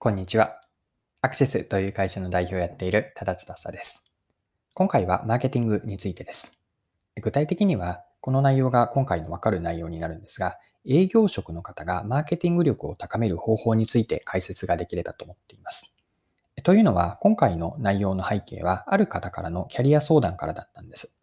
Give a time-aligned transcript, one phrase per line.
[0.00, 0.60] こんにちは。
[1.22, 4.04] アクシスという会社の代表をやっている多田翼です。
[4.72, 6.56] 今回はマーケティングについてです。
[7.20, 10.56] 具体的には、この内容が今回のわかる内容になるんですが、
[10.86, 15.92] 営業職の方がマーケティング力を高める方法について解説ができればと思っています。
[16.62, 21.17] というのは、今回の内容の背景は、ある方からのキャリア相談からだったんです。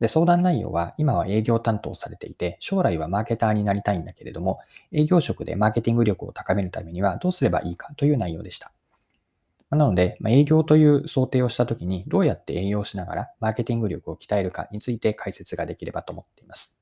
[0.00, 4.58] で、相談内容は今は営業担当されていて、将来はマーケターになりたいんだけれども、
[4.92, 8.72] 営業職でマーケティング力を高めるためにはどうすればいいかという内容でした。
[9.70, 16.78] なので、ま営業という想定をしたときにどうやって営業しながらマーケティング力を鍛えるかについて解説ができればと思っています。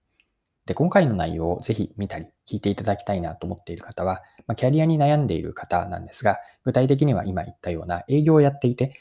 [0.67, 8.99] で、今回の内容をぜひ見たり聞いていただきたいなと思っている方は、まキャリアに悩んでいる方なんですが、具体的には今言ったような営業をやっていて、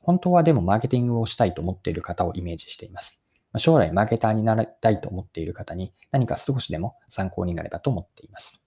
[0.00, 3.22] 本当はでもマーケティングをしたいと思っている方をイメージしています。
[3.58, 8.62] 将来マーケターになりたいと思っている方に何か少しでも参考になればと思っています。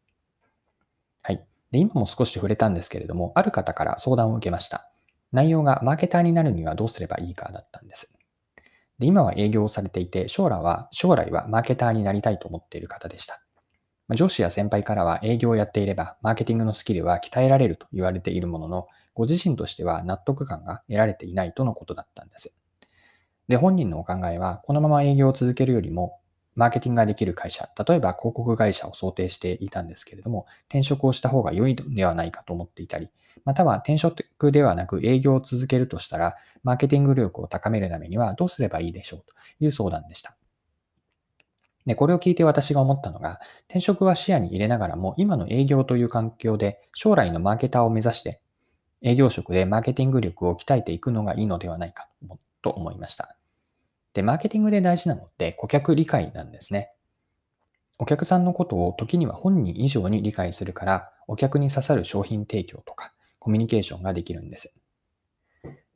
[1.21, 1.45] はい。
[1.71, 4.90] で今も少し触れたんですけれども、ある方から相談を受けました。
[5.31, 8.15] 内容がマーケターになるにはどうすればいいかだったんです。
[8.99, 13.41] で今は営業をされていて、将来は、将来はマーケターになりたいと思っている方でした。
[14.13, 22.55] 上司や先輩からは営業をやっていれば、マーケティングのスキルは鍛えられると言われているものの、ご自身としては納得感が得られていないとのことだったんです。
[23.48, 26.20] で、本人のお考えは、このまま営業を続けるよりも、
[26.55, 33.10] マーケティングができる会社、例えば広告会社を想定していたんですけれども、転職をした方が良いのではないかと思っていたり、
[33.43, 40.37] または転職ではなく営業を続けるとしたら、マーケティング力を高めるためにはどうすればいいでしょうという相談でした。
[41.85, 48.41] で、これを聞いて私が思ったのが、転職は視野に入れながらも、今の営業という環境で将来のマーケターを目指して、
[49.02, 53.38] 営業職でマーケティング力を鍛えていくのがいいのではないかと思と思いました。
[54.16, 56.91] で、マーケティングで大事なのって顧客理解なんですね。
[57.99, 64.75] お客さんのことを時には本人以上に理解するから、お客に刺さる商品提供とかコミュニケーションができるんです。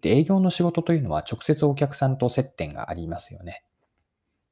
[0.01, 3.63] で、営業の仕事というのは直接お客さんと接点がありますよね。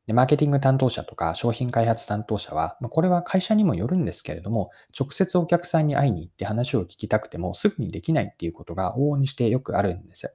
[0.07, 10.33] で、マーケティング担当者とか商品開発担当者はま、これは会社にもよるんですけれども、直接お客さんに会いに行って話を聞きたくてもすぐにできないっていうことが往々にしてよくあるんです。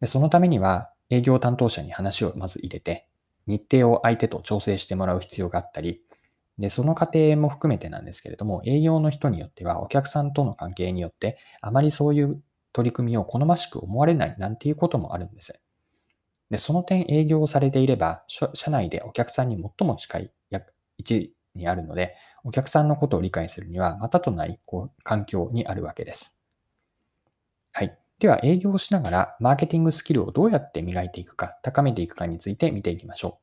[0.00, 3.08] でそのためには、営業担当者に話をまず入れて、
[3.46, 6.02] 日程を相手と調整してもらう必要があったり、
[6.58, 12.42] で、その過程も含めてなんですけれども、営業の人によってはお客さんとの関係によって、あまりそういう
[12.72, 15.60] 取り組みを好ましく思われないなんていうこともあるんです。
[16.50, 20.56] で、その点営業をされていれば、社内でお客さんに最も近い位
[21.00, 26.38] 置にあるので、お客さんのことを理解するには、またとないこう環境にあるわけです。
[27.72, 27.98] はい。
[28.18, 33.38] では、営業をしながら、マーケティングスキルをどうやって磨いていくか、高めていくかについて見ていきましょ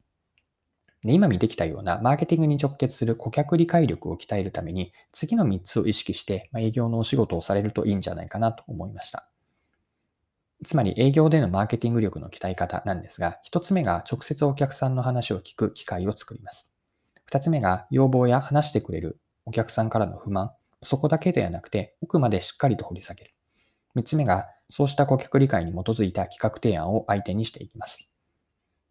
[1.03, 1.08] う。
[1.08, 9.30] で今見てきたような、マーケティングに直結する顧客理解力を鍛えるために、次の3つを意識して、ま営業のお仕事をされるといいんじゃないかなと思いました。
[10.66, 16.74] つまり、営業でのマーケティング力の鍛え方なんですが、1つ目が直接お客さんの話を聞く機会を作ります。
[17.31, 23.36] 2つ目が要望や話してくれるお客さんからの不満、そこだけではなくて、奥までしっかりと掘り下げる。
[23.96, 28.09] 3つ目がそうした顧客理解に基づいた企画提案を相手にしていきます。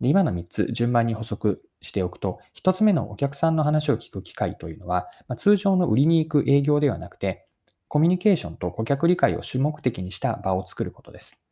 [0.01, 7.47] で今の3つ順番に補足しておくと、1つ目のお客さんの話を聞く機会というのは、まあ、通常の売りに行く営業ではなくて、
[7.89, 11.43] コミュニケーションと顧客理解を主目的にした場を作ることです。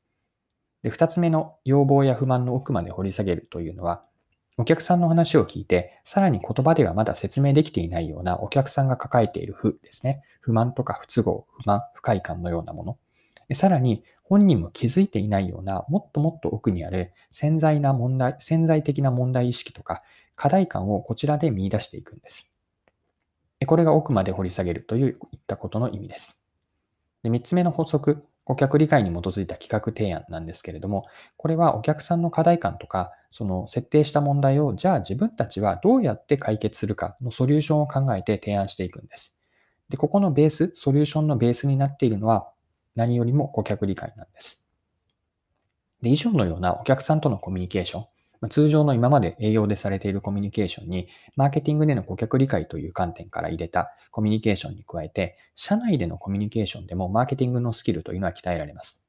[0.82, 4.04] で2つ目の要望や不満の奥まで掘り下げるというのは、
[4.58, 10.22] お客さんの話を聞いて、さらに言葉ではまだ説明できていないようなお客さんが抱えている不ですね。
[10.40, 12.98] 不満とか不都合、不満、不快感のようなもの。
[13.54, 20.02] さらに本人も気づいていないようなもっともっと奥にある潜在な問題、潜在的な問題意識とか
[20.36, 22.52] 課題感をこちらで見出していくんです。
[23.66, 26.42] これが奥まで掘り下げるといういったことの意味です。
[27.22, 39.36] で3つ目の法則、顧客理解に基づいた企画提案なんですけれども、これはお客さんの課題感とか、その設定した問題を、じゃあ自分たちはどうやって解決するかのソリューションを考えて提案していくんです。
[39.88, 42.50] で、ここのベース、ソリューションのベースになっているのは
[42.94, 44.64] 何よりも顧客理解なんです。
[46.02, 59.04] で、以上のようなお客さんとのコミュニケーション、通常の今まで営業でされているコミュニケーションに、マーケティングでの顧客理解という観点から入れたコミュニケーションに加えて、社内でのコミュニケーションでもマーケティングのスキルというのは鍛えられます。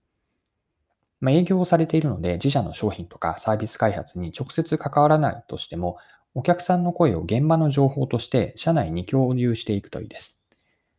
[1.19, 5.97] まあ、営業をされているので、自社の商品とかサービス開発に直接関わらないとしても、
[6.35, 10.42] お客さんの声を現場の情報として社内に共有していくといいです。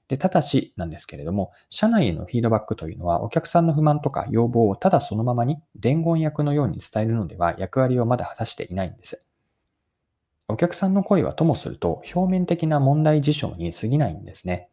[0.09, 9.25] で、ただしなんですけれども、社内へのフィードバックというのは、お客さんの不満とか要望をただそのままに伝言役のように伝えるのでは役割をまだ果たしていないんです。
[10.49, 14.69] お客さんの声はともすると表面的な問題事象に過ぎないんですね。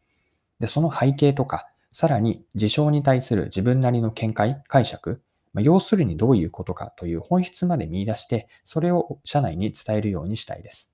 [0.60, 5.22] で、その背景とか、さらに事象に対する自分なりの見解、解釈、
[5.54, 10.91] ま、要するにどういうことかという本質まで見出して、それを社内に伝えるようにしたいです。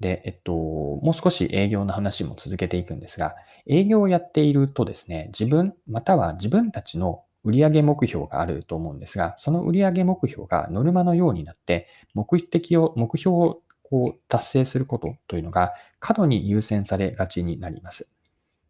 [0.00, 3.34] で、えっと、もう少し営業の話も続けていくんですが、
[3.66, 18.10] 営業をやっているとですね、自分、または自分たちの売上目標があると思うんですが、その売上目標がノルマのようになって、目的を、目標をこう達成することというのが過度に優先されがちになります。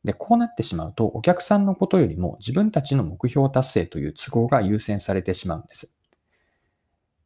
[0.02, 5.92] で、こうなってしまうと、お客さんのことよりも自分たちの目標達成という都合が優先されてしまうんです。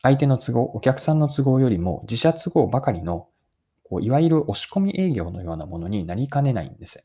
[0.02, 3.28] 相手の都合、お客さんの都合よりも自社都合ばかりの、
[3.84, 7.04] こういわゆる押し込み営業のようなものになりかねないんです。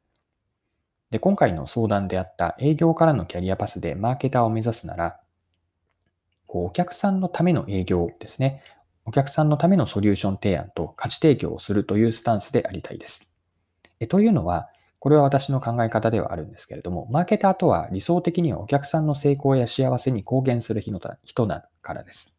[1.11, 5.19] で、今回の相談であった営業からのキャリアパスでマーケターを目指すなら、
[6.47, 8.63] こうお客さんのための営業ですね。
[9.05, 13.31] お客さんのためのソリューション提案と価値提供をするというスタンスでありたいです。
[13.99, 22.37] えというのは、これは私の考え方ではあるんですけれども、マーケターとは理想的にはお客さんの成功や幸せに貢献する人だからです。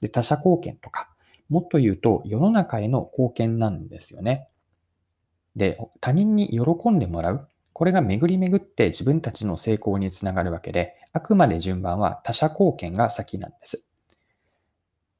[0.00, 1.10] で、他者貢献とか、
[1.48, 4.48] もっと言うと世の中への貢献なんですよね。
[5.56, 7.48] で、他人に喜んでもらう。
[7.72, 13.84] これが巡り巡って自分たちの成功につながるわけで、あくまで順番は他者貢献が先なんです。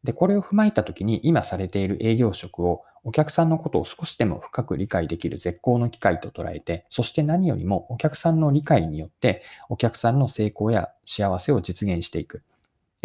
[0.05, 12.43] で、これを踏まえたときに今されている営業職をお客さんのことを少しでも深く理解できる絶好の機会と捉えて、そして何よりもお客さんの理解によってお客さんの成功や幸せを実現していく。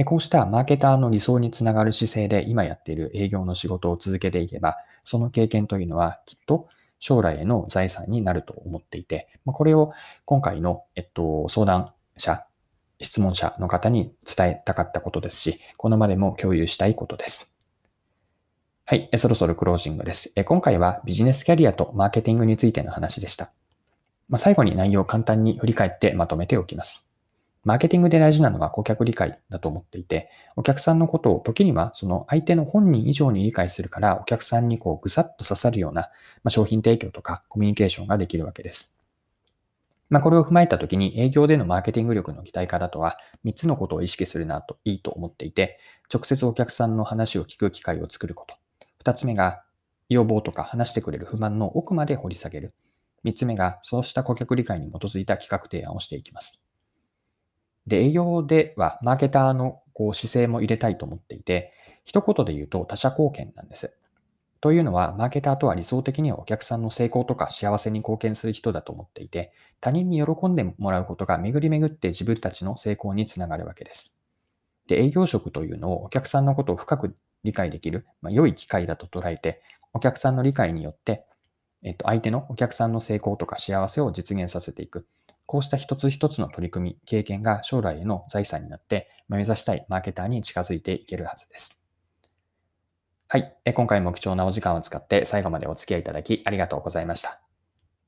[0.06, 6.68] こうしたマーケターの理想につながる姿勢で今やっている営業の仕事を続けていけば、その経験というのはきっと
[6.98, 9.94] 将来への財産になると思っていて、これを
[10.25, 12.44] 今回の、えっと、相談者
[13.01, 17.54] 質問者の方に伝えたかったことですし、この場でも共有したいことです。
[18.86, 20.34] はい、そろそろクロージングです。
[20.44, 23.54] 今回はビジネスキャリアとマーケティングについての話でした。
[24.28, 27.06] ま、最後に内容を簡単に振り返ってまとめておきます。
[27.63, 36.10] マーケティングで大事なのは顧客理解だと思っていて、お客さんのことを時にはその相手の本人以上に理解するから、お客さんにこうぐさっと刺さるような、
[36.44, 38.95] ま商品提供とかコミュニケーションができるわけです。
[40.10, 45.80] まあ、これを踏まえたときに営業でのマーケティング力の擬態化だとは3つのことを意識するなといいと思っていて、
[46.13, 48.56] 直接お客さんの話を聞く機会を作ること。
[49.04, 49.63] 2つ目が
[50.09, 52.74] 要望とか話してくれる不満の奥まで掘り下げる。
[53.24, 56.62] 3つ目がそうした顧客理解に基づいた企画提案をしていきます。
[57.88, 61.71] で、営業ではマーケターのこう姿勢も入れたいと思っていて、
[62.06, 63.97] 一言で言うと他者貢献なんです。
[64.63, 69.51] というのは、マーケターとは理想的にはお客さんの成功とか幸せに貢献する人だと思っていて、
[69.81, 74.15] 他人に喜んでもらうことが巡り巡って自分たちの成功につながるわけです。
[74.88, 81.25] で、営業職というのをお客さんのことを深く理解できる、まあ、良い機会だと捉えて、お客さんの理解によって、
[81.83, 85.06] えっと、相手のお客さんの成功とか幸せを実現させていく。
[85.45, 91.84] こうした一つ一つの取り組み、経験が将来への財産になって、目指したいマーケターに近づいていけるはずです。
[93.28, 93.56] はい。
[93.74, 97.42] 今回も貴重なお時間を使って最後までお付き合いいただきありがとうございました。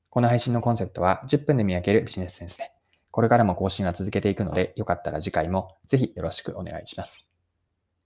[0.10, 2.72] この配信のコンセプトは10分で見分けるビジネスセンスで、
[3.12, 7.28] これからも更新は続けていくので、よかったら次回もぜひよろしくお願いします。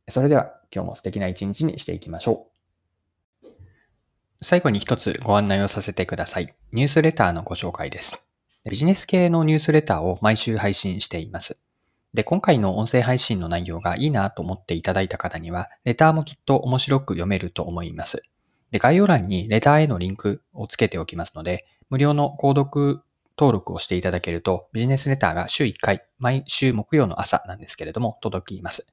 [0.08, 2.48] それでは今日も素敵な一日にしていきましょ
[3.44, 3.48] う。
[4.42, 6.56] 最後に一つご案内をさせてください。
[6.72, 8.29] ニュースレターのご紹介です。
[8.66, 11.64] ビジネス系のニュースレターを毎週配信しています。
[12.14, 18.22] で、今回の音声配信の内容がいいなと思っていただいた方には、レターもきっと面白く読めると思います。
[18.72, 23.02] で、概要欄にレターへのリンクをつけておきますので、無料の購読
[23.38, 28.88] 登録をしていただけると、ビジネスレターが週1回、毎週木曜の朝なんですけれども、届きます。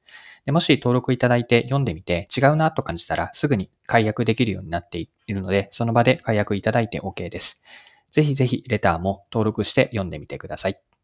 [0.44, 7.64] でもし登録いただいて読んでみて違うなと感じたら、すぐに解約できるようになっているので、その場で解約いただいて OK です。
[8.16, 10.95] ぜひぜひレターも登録して読んでみてください。